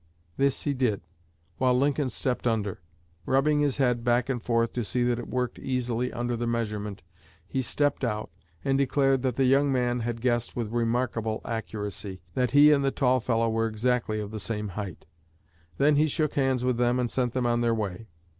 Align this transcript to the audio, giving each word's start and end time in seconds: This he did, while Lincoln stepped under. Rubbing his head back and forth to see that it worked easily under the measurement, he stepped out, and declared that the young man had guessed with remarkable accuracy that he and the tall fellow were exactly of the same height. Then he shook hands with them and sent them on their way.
This 0.35 0.63
he 0.63 0.73
did, 0.73 1.01
while 1.59 1.77
Lincoln 1.77 2.09
stepped 2.09 2.47
under. 2.47 2.81
Rubbing 3.27 3.59
his 3.59 3.77
head 3.77 4.03
back 4.03 4.29
and 4.29 4.41
forth 4.41 4.73
to 4.73 4.83
see 4.83 5.03
that 5.03 5.19
it 5.19 5.27
worked 5.27 5.59
easily 5.59 6.11
under 6.11 6.35
the 6.35 6.47
measurement, 6.47 7.03
he 7.47 7.61
stepped 7.61 8.03
out, 8.03 8.31
and 8.65 8.79
declared 8.79 9.21
that 9.21 9.35
the 9.35 9.45
young 9.45 9.71
man 9.71 9.99
had 9.99 10.19
guessed 10.19 10.55
with 10.55 10.71
remarkable 10.73 11.39
accuracy 11.45 12.23
that 12.33 12.49
he 12.49 12.71
and 12.71 12.83
the 12.83 12.89
tall 12.89 13.19
fellow 13.19 13.47
were 13.47 13.67
exactly 13.67 14.19
of 14.19 14.31
the 14.31 14.39
same 14.39 14.69
height. 14.69 15.05
Then 15.77 15.97
he 15.97 16.07
shook 16.07 16.33
hands 16.33 16.63
with 16.63 16.77
them 16.77 16.99
and 16.99 17.11
sent 17.11 17.33
them 17.33 17.45
on 17.45 17.61
their 17.61 17.75
way. 17.75 18.07